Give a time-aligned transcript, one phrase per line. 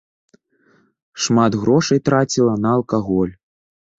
[1.25, 3.33] Шмат грошай траціла на алкаголь.